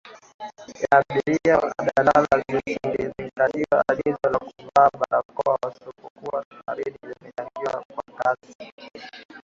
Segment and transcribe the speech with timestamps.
[0.81, 8.73] ya abiria wa daladala kutozingatia agizo la kuvaa barakoa wanapokuwa safarini limechangiwa kwa kiasi